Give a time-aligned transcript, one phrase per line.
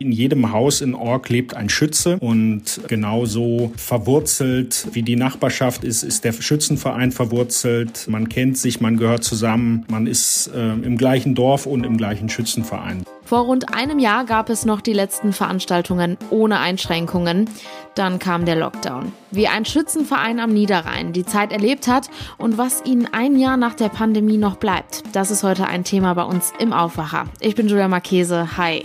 [0.00, 6.04] In jedem Haus in Ork lebt ein Schütze und genauso verwurzelt wie die Nachbarschaft ist,
[6.04, 8.06] ist der Schützenverein verwurzelt.
[8.08, 12.28] Man kennt sich, man gehört zusammen, man ist äh, im gleichen Dorf und im gleichen
[12.28, 13.02] Schützenverein.
[13.24, 17.50] Vor rund einem Jahr gab es noch die letzten Veranstaltungen ohne Einschränkungen.
[17.96, 19.10] Dann kam der Lockdown.
[19.32, 22.08] Wie ein Schützenverein am Niederrhein die Zeit erlebt hat
[22.38, 26.14] und was ihnen ein Jahr nach der Pandemie noch bleibt, das ist heute ein Thema
[26.14, 27.26] bei uns im Aufwacher.
[27.40, 28.56] Ich bin Julia Marchese.
[28.56, 28.84] Hi.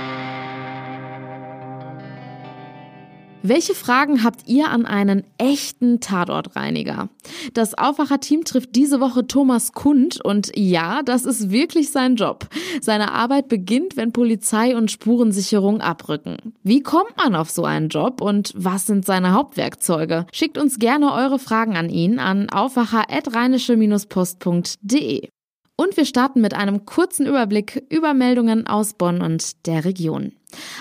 [3.43, 7.09] Welche Fragen habt ihr an einen echten Tatortreiniger?
[7.55, 12.47] Das Aufwacher-Team trifft diese Woche Thomas Kund und ja, das ist wirklich sein Job.
[12.81, 16.53] Seine Arbeit beginnt, wenn Polizei und Spurensicherung abrücken.
[16.61, 20.27] Wie kommt man auf so einen Job und was sind seine Hauptwerkzeuge?
[20.31, 25.29] Schickt uns gerne eure Fragen an ihn an aufwacher.rheinische-post.de.
[25.77, 30.33] Und wir starten mit einem kurzen Überblick über Meldungen aus Bonn und der Region.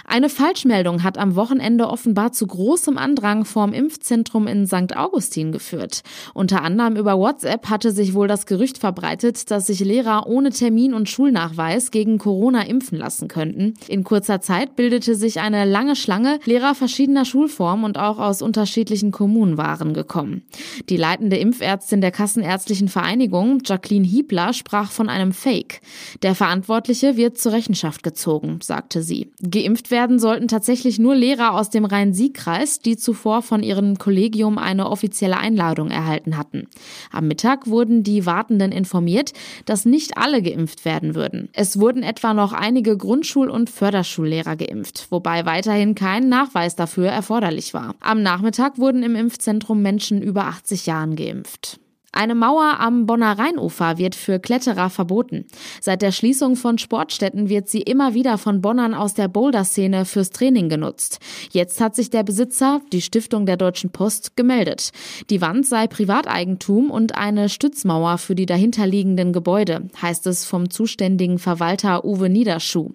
[0.05, 4.97] Eine Falschmeldung hat am Wochenende offenbar zu großem Andrang vorm Impfzentrum in St.
[4.97, 6.03] Augustin geführt.
[6.35, 10.95] Unter anderem über WhatsApp hatte sich wohl das Gerücht verbreitet, dass sich Lehrer ohne Termin
[10.95, 13.75] und Schulnachweis gegen Corona impfen lassen könnten.
[13.89, 16.39] In kurzer Zeit bildete sich eine lange Schlange.
[16.45, 20.43] Lehrer verschiedener Schulformen und auch aus unterschiedlichen Kommunen waren gekommen.
[20.89, 25.81] Die leitende Impfärztin der Kassenärztlichen Vereinigung, Jacqueline Hiebler, sprach von einem Fake.
[26.23, 29.31] Der Verantwortliche wird zur Rechenschaft gezogen, sagte sie.
[29.63, 34.89] Geimpft werden sollten tatsächlich nur Lehrer aus dem Rhein-Sieg-Kreis, die zuvor von ihrem Kollegium eine
[34.89, 36.69] offizielle Einladung erhalten hatten.
[37.13, 39.33] Am Mittag wurden die Wartenden informiert,
[39.67, 41.51] dass nicht alle geimpft werden würden.
[41.53, 47.75] Es wurden etwa noch einige Grundschul- und Förderschullehrer geimpft, wobei weiterhin kein Nachweis dafür erforderlich
[47.75, 47.95] war.
[48.01, 51.81] Am Nachmittag wurden im Impfzentrum Menschen über 80 Jahren geimpft.
[52.13, 55.47] Eine Mauer am Bonner Rheinufer wird für Kletterer verboten.
[55.81, 60.31] Seit der Schließung von Sportstätten wird sie immer wieder von Bonnern aus der Boulder-Szene fürs
[60.31, 61.21] Training genutzt.
[61.53, 64.91] Jetzt hat sich der Besitzer, die Stiftung der Deutschen Post, gemeldet.
[65.31, 71.39] Die Wand sei Privateigentum und eine Stützmauer für die dahinterliegenden Gebäude, heißt es vom zuständigen
[71.39, 72.91] Verwalter Uwe Niederschuh.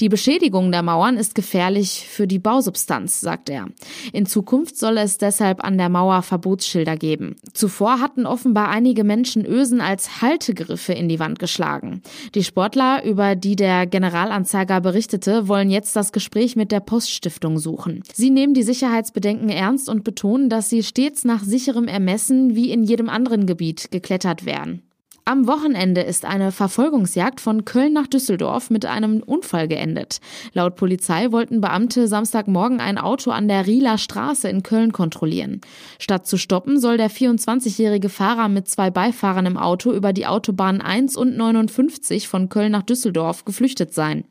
[0.00, 3.66] Die Beschädigung der Mauern ist gefährlich für die Bausubstanz, sagt er.
[4.12, 7.34] In Zukunft soll es deshalb an der Mauer Verbotsschilder geben.
[7.52, 12.02] Zuvor hatten offenbar offenbar einige Menschen Ösen als Haltegriffe in die Wand geschlagen.
[12.34, 18.02] Die Sportler, über die der Generalanzeiger berichtete, wollen jetzt das Gespräch mit der Poststiftung suchen.
[18.12, 22.82] Sie nehmen die Sicherheitsbedenken ernst und betonen, dass sie stets nach sicherem Ermessen wie in
[22.82, 24.82] jedem anderen Gebiet geklettert werden.
[25.24, 30.18] Am Wochenende ist eine Verfolgungsjagd von Köln nach Düsseldorf mit einem Unfall geendet.
[30.52, 35.60] Laut Polizei wollten Beamte Samstagmorgen ein Auto an der Rieler Straße in Köln kontrollieren.
[36.00, 40.80] Statt zu stoppen, soll der 24-jährige Fahrer mit zwei Beifahrern im Auto über die Autobahn
[40.80, 44.24] 1 und 59 von Köln nach Düsseldorf geflüchtet sein.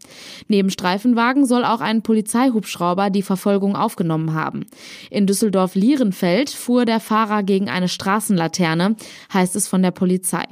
[0.50, 4.66] Neben Streifenwagen soll auch ein Polizeihubschrauber die Verfolgung aufgenommen haben.
[5.10, 8.98] In Düsseldorf-Lierenfeld fuhr der Fahrer gegen eine Straßenlaterne,
[9.34, 10.44] heißt es von der Polizei.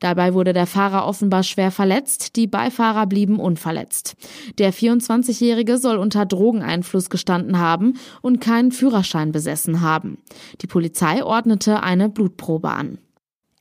[0.00, 4.16] Dabei wurde der Fahrer offenbar schwer verletzt, die Beifahrer blieben unverletzt.
[4.58, 10.18] Der 24-Jährige soll unter Drogeneinfluss gestanden haben und keinen Führerschein besessen haben.
[10.62, 12.98] Die Polizei ordnete eine Blutprobe an.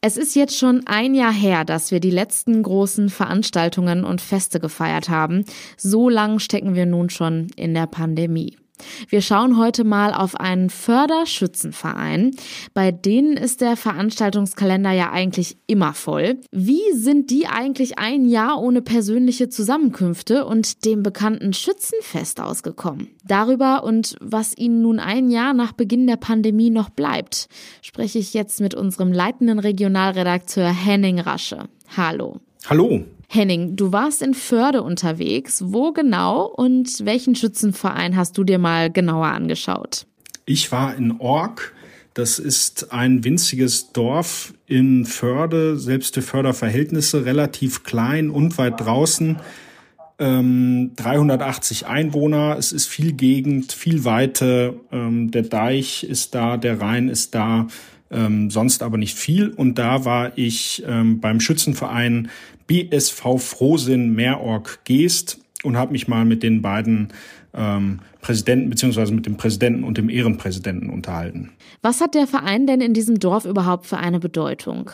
[0.07, 4.59] Es ist jetzt schon ein Jahr her, dass wir die letzten großen Veranstaltungen und Feste
[4.59, 5.45] gefeiert haben.
[5.77, 8.55] So lang stecken wir nun schon in der Pandemie.
[9.09, 12.31] Wir schauen heute mal auf einen Förderschützenverein.
[12.73, 16.37] Bei denen ist der Veranstaltungskalender ja eigentlich immer voll.
[16.51, 23.09] Wie sind die eigentlich ein Jahr ohne persönliche Zusammenkünfte und dem bekannten Schützenfest ausgekommen?
[23.25, 27.47] Darüber und was ihnen nun ein Jahr nach Beginn der Pandemie noch bleibt,
[27.81, 31.69] spreche ich jetzt mit unserem leitenden Regionalredakteur Henning Rasche.
[31.95, 32.39] Hallo.
[32.67, 33.05] Hallo.
[33.27, 35.63] Henning, du warst in Förde unterwegs.
[35.65, 40.05] Wo genau und welchen Schützenverein hast du dir mal genauer angeschaut?
[40.45, 41.73] Ich war in Ork.
[42.13, 49.37] Das ist ein winziges Dorf in Förde, selbst für Förderverhältnisse relativ klein und weit draußen.
[50.17, 56.79] Ähm, 380 Einwohner, es ist viel Gegend, viel Weite, ähm, der Deich ist da, der
[56.79, 57.67] Rhein ist da,
[58.09, 59.49] ähm, sonst aber nicht viel.
[59.49, 62.29] Und da war ich ähm, beim Schützenverein
[62.67, 67.09] BSV Frohsinn Meerorg Geest und habe mich mal mit den beiden
[67.53, 71.51] ähm, Präsidenten beziehungsweise mit dem Präsidenten und dem Ehrenpräsidenten unterhalten.
[71.81, 74.91] Was hat der Verein denn in diesem Dorf überhaupt für eine Bedeutung?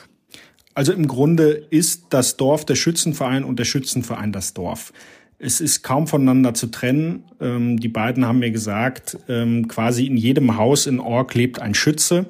[0.73, 4.93] Also im Grunde ist das Dorf der Schützenverein und der Schützenverein das Dorf.
[5.37, 7.23] Es ist kaum voneinander zu trennen.
[7.39, 11.73] Ähm, die beiden haben mir gesagt, ähm, quasi in jedem Haus in Org lebt ein
[11.73, 12.27] Schütze.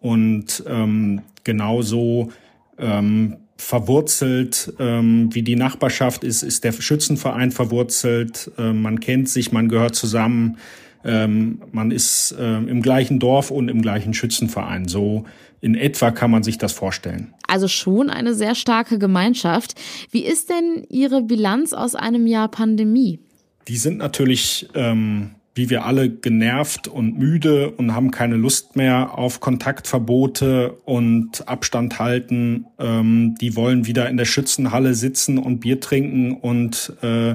[0.00, 2.30] Und ähm, genauso
[2.78, 8.50] ähm, verwurzelt, ähm, wie die Nachbarschaft ist, ist der Schützenverein verwurzelt.
[8.56, 10.56] Äh, man kennt sich, man gehört zusammen,
[11.04, 14.88] ähm, man ist äh, im gleichen Dorf und im gleichen Schützenverein.
[14.88, 15.24] So
[15.60, 17.34] in etwa kann man sich das vorstellen.
[17.46, 19.74] Also schon eine sehr starke Gemeinschaft.
[20.10, 23.18] Wie ist denn Ihre Bilanz aus einem Jahr Pandemie?
[23.66, 29.18] Die sind natürlich ähm, wie wir alle genervt und müde und haben keine Lust mehr
[29.18, 32.64] auf Kontaktverbote und Abstand halten.
[32.78, 37.34] Ähm, die wollen wieder in der Schützenhalle sitzen und Bier trinken und äh,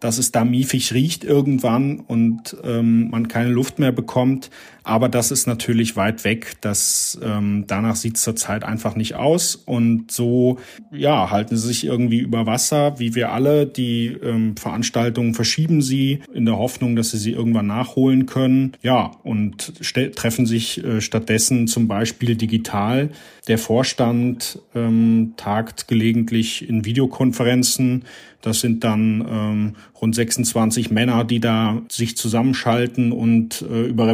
[0.00, 4.50] dass es da miefig riecht irgendwann und ähm, man keine Luft mehr bekommt.
[4.86, 6.58] Aber das ist natürlich weit weg.
[6.60, 9.56] Das, ähm, danach sieht es zurzeit einfach nicht aus.
[9.56, 10.60] Und so
[10.92, 13.66] ja, halten sie sich irgendwie über Wasser, wie wir alle.
[13.66, 18.74] Die ähm, Veranstaltungen verschieben sie in der Hoffnung, dass sie sie irgendwann nachholen können.
[18.80, 19.72] Ja, und
[20.14, 23.10] treffen sich äh, stattdessen zum Beispiel digital.
[23.48, 28.04] Der Vorstand ähm, tagt gelegentlich in Videokonferenzen
[28.46, 34.06] das sind dann ähm, rund 26 Männer, die da sich zusammenschalten und äh, über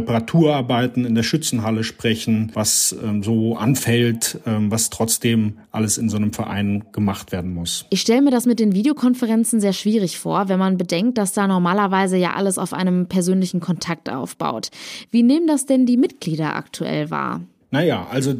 [0.62, 6.17] Reparaturarbeiten in der Schützenhalle sprechen, was ähm, so anfällt, ähm, was trotzdem alles in so
[6.17, 7.87] einem Verein gemacht werden muss.
[7.91, 11.47] Ich stelle mir das mit den Videokonferenzen sehr schwierig vor, wenn man bedenkt, dass da
[11.47, 14.70] normalerweise ja alles auf einem persönlichen Kontakt aufbaut.
[15.11, 17.43] Wie nehmen das denn die Mitglieder aktuell wahr?
[17.70, 18.35] Naja, also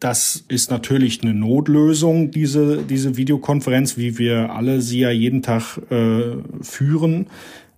[0.00, 5.78] das ist natürlich eine Notlösung, diese, diese Videokonferenz, wie wir alle sie ja jeden Tag
[5.90, 7.26] äh, führen.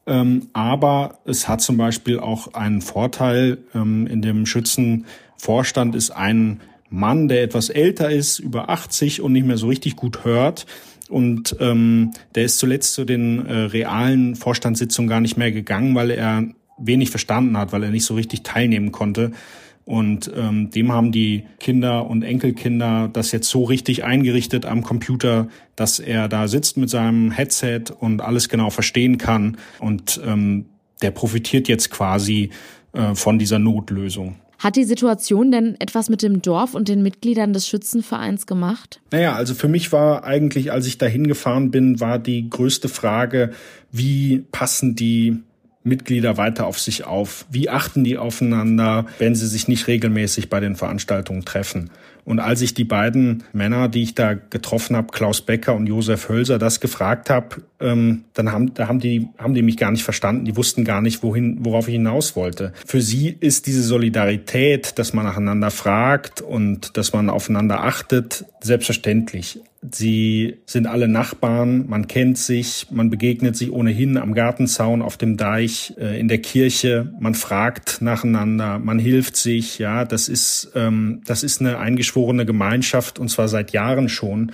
[0.06, 3.58] Ähm, aber es hat zum Beispiel auch einen Vorteil.
[3.74, 9.46] Ähm, in dem Schützenvorstand ist ein Mann, der etwas älter ist, über 80 und nicht
[9.46, 10.66] mehr so richtig gut hört.
[11.08, 16.10] Und ähm, der ist zuletzt zu den äh, realen Vorstandssitzungen gar nicht mehr gegangen, weil
[16.10, 16.44] er
[16.78, 19.32] wenig verstanden hat, weil er nicht so richtig teilnehmen konnte.
[19.86, 25.46] Und ähm, dem haben die Kinder und Enkelkinder das jetzt so richtig eingerichtet am Computer,
[25.76, 29.56] dass er da sitzt mit seinem Headset und alles genau verstehen kann.
[29.78, 30.66] Und ähm,
[31.02, 32.50] der profitiert jetzt quasi
[32.94, 34.34] äh, von dieser Notlösung.
[34.58, 39.00] Hat die Situation denn etwas mit dem Dorf und den Mitgliedern des Schützenvereins gemacht?
[39.12, 43.52] Naja, also für mich war eigentlich, als ich dahin gefahren bin, war die größte Frage,
[43.92, 45.42] wie passen die
[45.86, 47.46] Mitglieder weiter auf sich auf?
[47.50, 51.90] Wie achten die aufeinander, wenn sie sich nicht regelmäßig bei den Veranstaltungen treffen?
[52.26, 56.28] Und als ich die beiden Männer, die ich da getroffen habe, Klaus Becker und Josef
[56.28, 60.02] Hölser, das gefragt habe, ähm, dann haben, da haben die, haben die mich gar nicht
[60.02, 60.44] verstanden.
[60.44, 62.72] Die wussten gar nicht, wohin, worauf ich hinaus wollte.
[62.84, 69.60] Für sie ist diese Solidarität, dass man nacheinander fragt und dass man aufeinander achtet, selbstverständlich.
[69.92, 75.36] Sie sind alle Nachbarn, man kennt sich, man begegnet sich ohnehin am Gartenzaun, auf dem
[75.36, 81.20] Deich, äh, in der Kirche, man fragt nacheinander, man hilft sich, ja, das ist, ähm,
[81.26, 82.15] das ist eine eingeschworene
[82.46, 84.52] Gemeinschaft und zwar seit Jahren schon.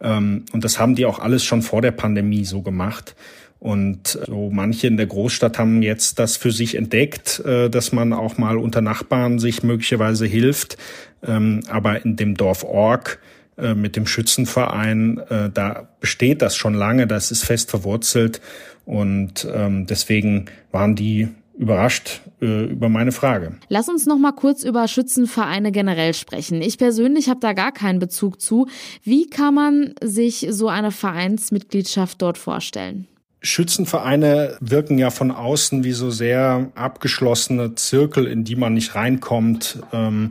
[0.00, 3.14] Ähm, und das haben die auch alles schon vor der Pandemie so gemacht.
[3.60, 8.12] Und so manche in der Großstadt haben jetzt das für sich entdeckt, äh, dass man
[8.12, 10.76] auch mal unter Nachbarn sich möglicherweise hilft.
[11.26, 13.20] Ähm, aber in dem Dorf Org
[13.56, 18.40] äh, mit dem Schützenverein, äh, da besteht das schon lange, das ist fest verwurzelt
[18.84, 23.56] und ähm, deswegen waren die überrascht äh, über meine Frage.
[23.68, 26.62] Lass uns noch mal kurz über Schützenvereine generell sprechen.
[26.62, 28.66] Ich persönlich habe da gar keinen Bezug zu.
[29.02, 33.06] Wie kann man sich so eine Vereinsmitgliedschaft dort vorstellen?
[33.40, 39.80] Schützenvereine wirken ja von außen wie so sehr abgeschlossene Zirkel, in die man nicht reinkommt,
[39.92, 40.30] ähm,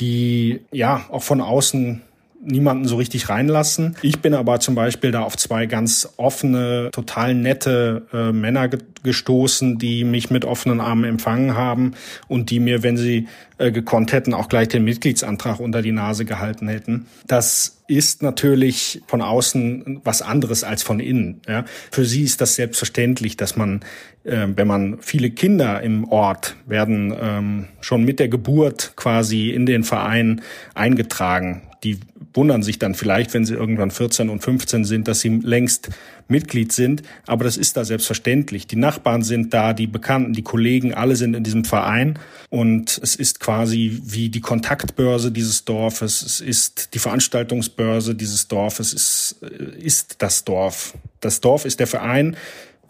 [0.00, 2.02] die ja auch von außen
[2.40, 3.96] niemanden so richtig reinlassen.
[4.02, 8.80] Ich bin aber zum Beispiel da auf zwei ganz offene, total nette äh, Männer ge
[9.04, 11.92] gestoßen, die mich mit offenen Armen empfangen haben
[12.26, 13.28] und die mir, wenn sie
[13.58, 17.06] äh, gekonnt hätten, auch gleich den Mitgliedsantrag unter die Nase gehalten hätten.
[17.26, 21.40] Das ist natürlich von außen was anderes als von innen.
[21.48, 21.64] Ja.
[21.90, 23.80] Für sie ist das selbstverständlich, dass man,
[24.24, 29.64] äh, wenn man viele Kinder im Ort werden ähm, schon mit der Geburt quasi in
[29.64, 30.42] den Verein
[30.74, 31.62] eingetragen.
[31.82, 31.98] Die
[32.38, 35.90] wundern sich dann vielleicht, wenn sie irgendwann 14 und 15 sind, dass sie längst
[36.28, 37.02] Mitglied sind.
[37.26, 38.68] Aber das ist da selbstverständlich.
[38.68, 42.16] Die Nachbarn sind da, die Bekannten, die Kollegen, alle sind in diesem Verein.
[42.48, 46.22] Und es ist quasi wie die Kontaktbörse dieses Dorfes.
[46.22, 48.92] Es ist die Veranstaltungsbörse dieses Dorfes.
[48.92, 50.94] Es äh, ist das Dorf.
[51.18, 52.36] Das Dorf ist der Verein.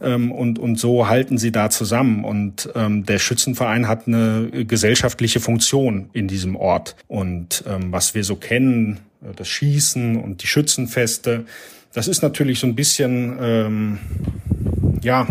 [0.01, 2.25] Ähm, und, und so halten sie da zusammen.
[2.25, 6.97] Und ähm, der Schützenverein hat eine gesellschaftliche Funktion in diesem Ort.
[7.09, 11.45] Und ähm, was wir so kennen, äh, das Schießen und die Schützenfeste.
[11.93, 13.99] Das ist natürlich so ein bisschen, ähm,
[15.03, 15.27] ja,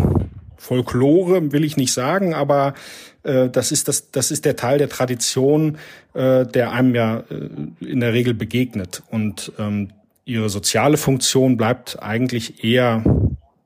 [0.56, 2.74] Folklore will ich nicht sagen, aber
[3.22, 5.78] äh, das ist das, das ist der Teil der Tradition,
[6.14, 9.02] äh, der einem ja äh, in der Regel begegnet.
[9.10, 9.90] Und ähm,
[10.24, 13.02] ihre soziale Funktion bleibt eigentlich eher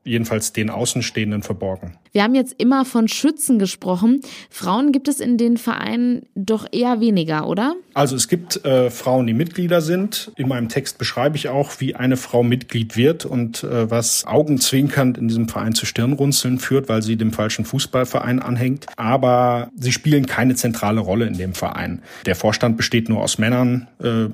[0.03, 1.97] jedenfalls den Außenstehenden verborgen.
[2.11, 4.21] Wir haben jetzt immer von Schützen gesprochen.
[4.49, 7.75] Frauen gibt es in den Vereinen doch eher weniger, oder?
[7.95, 10.31] Also es gibt äh, Frauen, die Mitglieder sind.
[10.35, 15.17] In meinem Text beschreibe ich auch, wie eine Frau Mitglied wird und äh, was augenzwinkernd
[15.17, 18.85] in diesem Verein zu Stirnrunzeln führt, weil sie dem falschen Fußballverein anhängt.
[18.97, 22.01] Aber sie spielen keine zentrale Rolle in dem Verein.
[22.25, 23.87] Der Vorstand besteht nur aus Männern.
[23.99, 24.27] Äh,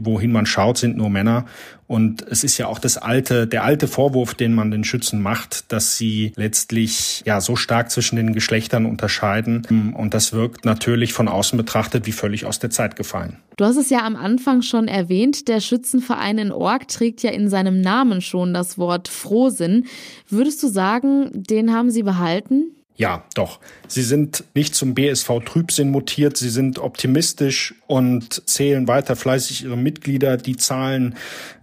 [0.00, 1.46] wohin man schaut, sind nur Männer.
[1.94, 5.70] Und es ist ja auch das alte, der alte Vorwurf, den man den Schützen macht,
[5.70, 9.94] dass sie letztlich ja so stark zwischen den Geschlechtern unterscheiden.
[9.96, 13.36] Und das wirkt natürlich von außen betrachtet wie völlig aus der Zeit gefallen.
[13.56, 17.48] Du hast es ja am Anfang schon erwähnt, der Schützenverein in Org trägt ja in
[17.48, 19.86] seinem Namen schon das Wort Frohsinn.
[20.28, 22.74] Würdest du sagen, den haben sie behalten?
[22.96, 23.58] Ja, doch.
[23.88, 29.76] Sie sind nicht zum BSV Trübsinn mutiert, sie sind optimistisch und zählen weiter fleißig ihre
[29.76, 30.36] Mitglieder.
[30.36, 31.16] Die Zahlen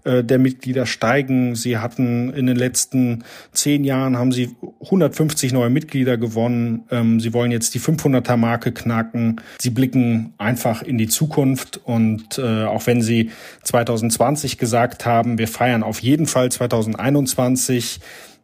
[0.04, 1.56] äh, der Mitglieder steigen.
[1.56, 3.24] Sie hatten in den letzten
[3.54, 6.84] zehn Jahren haben sie 150 neue Mitglieder gewonnen.
[6.92, 9.40] Ähm, sie wollen jetzt die 500er Marke knacken.
[9.58, 13.32] Sie blicken einfach in die Zukunft und äh, auch wenn sie
[13.64, 18.02] 2020 gesagt haben, wir feiern auf jeden Fall 2021,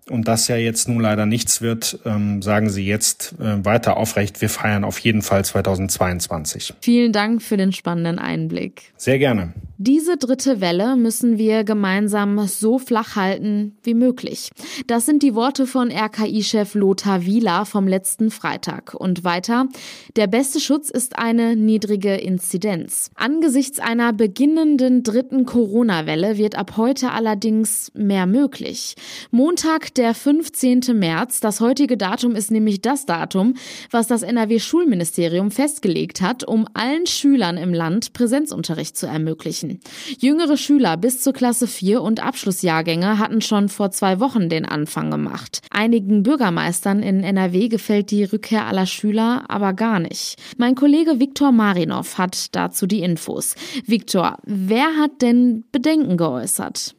[0.09, 4.41] und das ja jetzt nun leider nichts wird, ähm, sagen Sie jetzt äh, weiter aufrecht,
[4.41, 6.73] wir feiern auf jeden Fall 2022.
[6.81, 8.93] Vielen Dank für den spannenden Einblick.
[8.97, 9.53] Sehr gerne.
[9.79, 14.49] Diese dritte Welle müssen wir gemeinsam so flach halten wie möglich.
[14.87, 18.95] Das sind die Worte von RKI-Chef Lothar Wieler vom letzten Freitag.
[18.95, 19.67] Und weiter,
[20.15, 23.11] der beste Schutz ist eine niedrige Inzidenz.
[23.13, 28.95] Angesichts einer beginnenden dritten Corona-Welle wird ab heute allerdings mehr möglich.
[29.29, 30.81] Montag, der 15.
[30.93, 33.55] März, das heutige Datum ist nämlich das Datum,
[33.89, 39.79] was das NRW-Schulministerium festgelegt hat, um allen Schülern im Land Präsenzunterricht zu ermöglichen.
[40.19, 45.09] Jüngere Schüler bis zur Klasse 4 und Abschlussjahrgänge hatten schon vor zwei Wochen den Anfang
[45.09, 45.61] gemacht.
[45.71, 50.35] Einigen Bürgermeistern in NRW gefällt die Rückkehr aller Schüler aber gar nicht.
[50.57, 53.55] Mein Kollege Viktor Marinov hat dazu die Infos.
[53.85, 56.96] Viktor, wer hat denn Bedenken geäußert?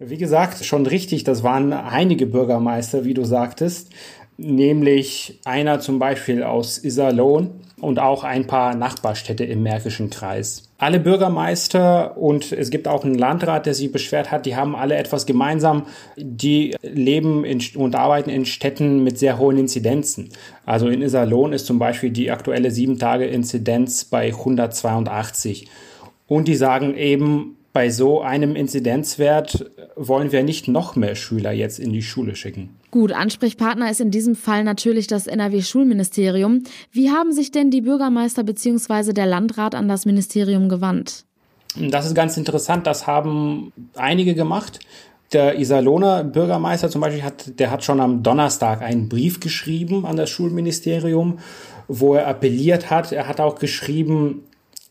[0.00, 3.90] Wie gesagt, schon richtig, das waren einige Bürgermeister, wie du sagtest,
[4.36, 10.68] nämlich einer zum Beispiel aus Iserlohn und auch ein paar Nachbarstädte im Märkischen Kreis.
[10.78, 14.96] Alle Bürgermeister und es gibt auch einen Landrat, der sich beschwert hat, die haben alle
[14.96, 15.86] etwas gemeinsam.
[16.16, 20.30] Die leben in, und arbeiten in Städten mit sehr hohen Inzidenzen.
[20.66, 25.68] Also in Iserlohn ist zum Beispiel die aktuelle 7-Tage-Inzidenz bei 182.
[26.26, 31.80] Und die sagen eben, bei so einem Inzidenzwert wollen wir nicht noch mehr Schüler jetzt
[31.80, 32.76] in die Schule schicken.
[32.92, 36.62] Gut, Ansprechpartner ist in diesem Fall natürlich das NRW-Schulministerium.
[36.92, 39.12] Wie haben sich denn die Bürgermeister bzw.
[39.12, 41.24] der Landrat an das Ministerium gewandt?
[41.76, 42.86] Das ist ganz interessant.
[42.86, 44.78] Das haben einige gemacht.
[45.32, 50.16] Der Iserlohner Bürgermeister zum Beispiel hat, der hat schon am Donnerstag einen Brief geschrieben an
[50.16, 51.40] das Schulministerium,
[51.88, 53.10] wo er appelliert hat.
[53.10, 54.44] Er hat auch geschrieben,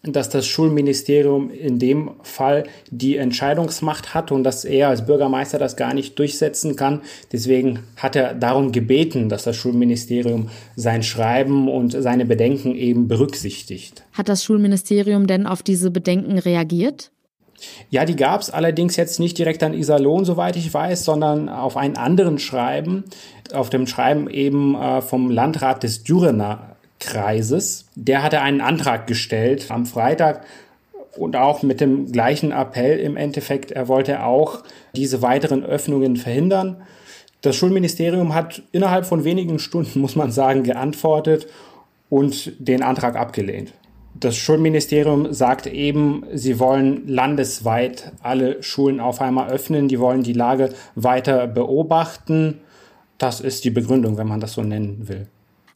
[0.06, 5.78] dass das Schulministerium in dem Fall die Entscheidungsmacht hat und dass er als Bürgermeister das
[5.78, 7.02] gar nicht durchsetzen kann.
[7.32, 14.04] Deswegen hat er darum gebeten, dass das Schulministerium sein Schreiben und seine Bedenken eben berücksichtigt.
[14.12, 17.12] Hat das Schulministerium denn auf diese Bedenken reagiert?
[17.90, 21.78] Ja, die gab es allerdings jetzt nicht direkt an Iserlohn, soweit ich weiß, sondern auf
[21.78, 23.06] einen anderen Schreiben,
[23.54, 26.73] auf dem Schreiben eben äh, vom Landrat des Dürener
[27.04, 27.86] Kreises.
[27.96, 30.46] Der hatte einen Antrag gestellt am Freitag
[31.18, 33.72] und auch mit dem gleichen Appell im Endeffekt.
[33.72, 34.64] Er wollte auch
[34.96, 36.82] diese weiteren Öffnungen verhindern.
[37.42, 41.48] Das Schulministerium hat innerhalb von wenigen Stunden, muss man sagen, geantwortet
[42.10, 43.74] und den Antrag abgelehnt.
[44.16, 50.34] Das Schulministerium sagt eben, sie wollen landesweit alle Schulen auf einmal öffnen, die wollen die
[50.34, 52.62] Lage weiter beobachten.
[53.18, 55.28] Das ist die Begründung, wenn man das so nennen will.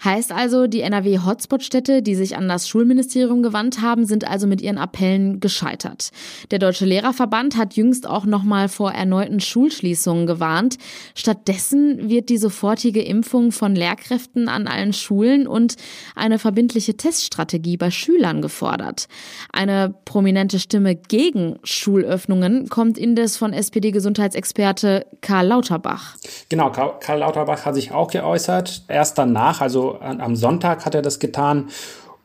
[0.03, 4.77] Heißt also, die NRW-Hotspot-Städte, die sich an das Schulministerium gewandt haben, sind also mit ihren
[4.77, 6.11] Appellen gescheitert.
[6.51, 10.77] Der Deutsche Lehrerverband hat jüngst auch nochmal vor erneuten Schulschließungen gewarnt.
[11.15, 15.75] Stattdessen wird die sofortige Impfung von Lehrkräften an allen Schulen und
[16.15, 19.07] eine verbindliche Teststrategie bei Schülern gefordert.
[19.51, 26.15] Eine prominente Stimme gegen Schulöffnungen kommt indes von SPD-Gesundheitsexperte Karl Lauterbach.
[26.49, 28.83] Genau, Karl Lauterbach hat sich auch geäußert.
[28.87, 31.69] Erst danach, also am Sonntag hat er das getan.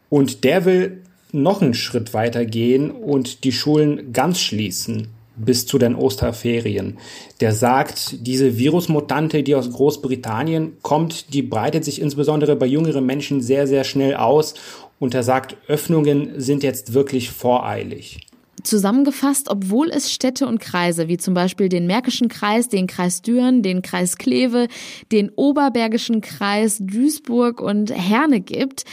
[0.09, 1.03] Und der will
[1.33, 6.99] noch einen Schritt weiter gehen und die Schulen ganz schließen bis zu den Osterferien.
[7.41, 13.41] Der sagt, diese Virusmutante, die aus Großbritannien kommt, die breitet sich insbesondere bei jüngeren Menschen
[13.41, 14.55] sehr, sehr schnell aus.
[14.99, 18.21] Und er sagt, Öffnungen sind jetzt wirklich voreilig.
[18.63, 23.63] Zusammengefasst, obwohl es Städte und Kreise wie zum Beispiel den Märkischen Kreis, den Kreis Düren,
[23.63, 24.69] den Kreis Kleve,
[25.11, 28.85] den Oberbergischen Kreis Duisburg und Herne gibt,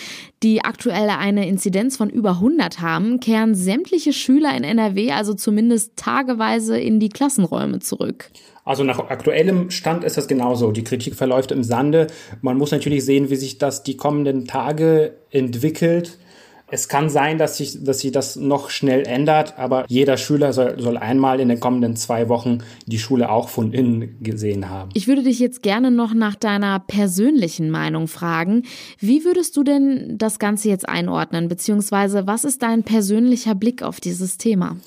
[0.41, 5.95] die aktuell eine Inzidenz von über 100 haben, kehren sämtliche Schüler in NRW also zumindest
[5.97, 8.31] tageweise in die Klassenräume zurück.
[8.63, 10.71] Also nach aktuellem Stand ist das genauso.
[10.71, 12.07] Die Kritik verläuft im Sande.
[12.41, 16.19] Man muss natürlich sehen, wie sich das die kommenden Tage entwickelt.
[16.71, 20.79] Es kann sein, dass sich, dass sich das noch schnell ändert, aber jeder Schüler soll,
[20.79, 24.89] soll einmal in den kommenden zwei Wochen die Schule auch von innen gesehen haben.
[24.93, 28.63] Ich würde dich jetzt gerne noch nach deiner persönlichen Meinung fragen.
[28.99, 33.99] Wie würdest du denn das Ganze jetzt einordnen, beziehungsweise was ist dein persönlicher Blick auf
[33.99, 34.77] dieses Thema?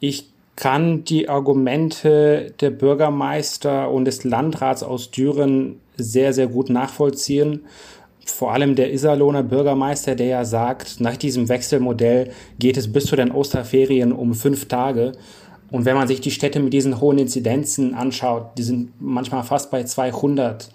[0.00, 7.62] Ich kann die Argumente der Bürgermeister und des Landrats aus Düren sehr, sehr gut nachvollziehen
[8.26, 13.16] vor allem der Iserlohner Bürgermeister, der ja sagt, nach diesem Wechselmodell geht es bis zu
[13.16, 15.12] den Osterferien um fünf Tage.
[15.70, 19.70] Und wenn man sich die Städte mit diesen hohen Inzidenzen anschaut, die sind manchmal fast
[19.70, 20.70] bei 200.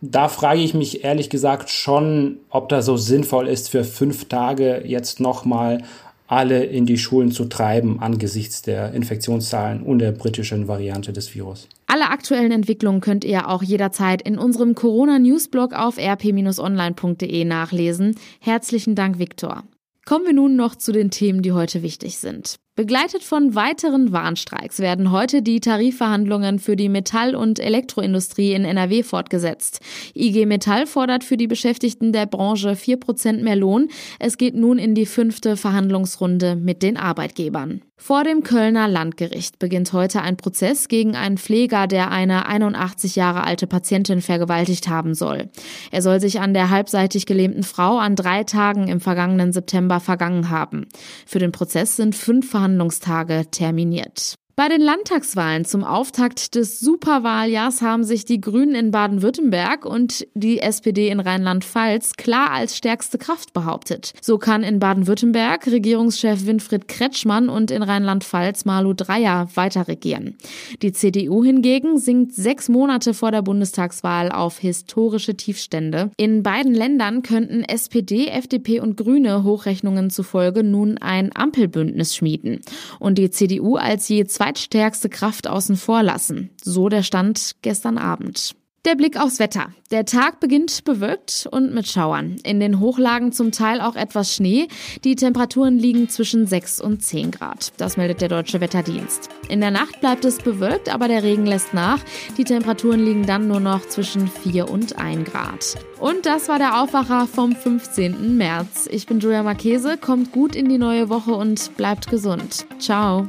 [0.00, 4.82] Da frage ich mich ehrlich gesagt schon, ob das so sinnvoll ist, für fünf Tage
[4.84, 5.82] jetzt nochmal
[6.28, 11.68] alle in die Schulen zu treiben angesichts der Infektionszahlen und der britischen Variante des Virus.
[11.86, 18.16] Alle aktuellen Entwicklungen könnt ihr auch jederzeit in unserem Corona-Newsblog auf rp-online.de nachlesen.
[18.40, 19.62] Herzlichen Dank, Viktor.
[20.04, 22.56] Kommen wir nun noch zu den Themen, die heute wichtig sind.
[22.76, 29.02] Begleitet von weiteren Warnstreiks werden heute die Tarifverhandlungen für die Metall- und Elektroindustrie in NRW
[29.02, 29.80] fortgesetzt.
[30.14, 33.88] IG Metall fordert für die Beschäftigten der Branche vier Prozent mehr Lohn.
[34.18, 37.80] Es geht nun in die fünfte Verhandlungsrunde mit den Arbeitgebern.
[37.98, 43.42] Vor dem Kölner Landgericht beginnt heute ein Prozess gegen einen Pfleger, der eine 81 Jahre
[43.44, 45.48] alte Patientin vergewaltigt haben soll.
[45.90, 50.50] Er soll sich an der halbseitig gelähmten Frau an drei Tagen im vergangenen September vergangen
[50.50, 50.86] haben.
[51.24, 54.34] Für den Prozess sind fünf Verhandlungstage terminiert.
[54.58, 60.60] Bei den Landtagswahlen zum Auftakt des Superwahljahrs haben sich die Grünen in Baden-Württemberg und die
[60.60, 64.14] SPD in Rheinland-Pfalz klar als stärkste Kraft behauptet.
[64.22, 70.38] So kann in Baden-Württemberg Regierungschef Winfried Kretschmann und in Rheinland-Pfalz Malu Dreyer weiter regieren.
[70.80, 76.12] Die CDU hingegen sinkt sechs Monate vor der Bundestagswahl auf historische Tiefstände.
[76.16, 82.60] In beiden Ländern könnten SPD, FDP und Grüne Hochrechnungen zufolge nun ein Ampelbündnis schmieden
[82.98, 86.50] und die CDU als je zwei zweitstärkste Kraft außen vor lassen.
[86.62, 88.54] So der Stand gestern Abend.
[88.84, 89.72] Der Blick aufs Wetter.
[89.90, 92.36] Der Tag beginnt bewölkt und mit Schauern.
[92.44, 94.68] In den Hochlagen zum Teil auch etwas Schnee.
[95.02, 97.72] Die Temperaturen liegen zwischen 6 und 10 Grad.
[97.78, 99.28] Das meldet der Deutsche Wetterdienst.
[99.48, 101.98] In der Nacht bleibt es bewölkt, aber der Regen lässt nach.
[102.38, 105.74] Die Temperaturen liegen dann nur noch zwischen 4 und 1 Grad.
[105.98, 108.36] Und das war der Aufwacher vom 15.
[108.36, 108.88] März.
[108.92, 109.96] Ich bin Julia Marchese.
[109.96, 112.66] Kommt gut in die neue Woche und bleibt gesund.
[112.78, 113.28] Ciao.